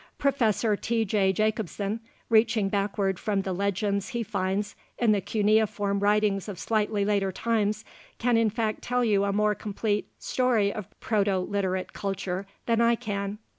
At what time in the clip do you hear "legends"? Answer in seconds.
3.53-4.07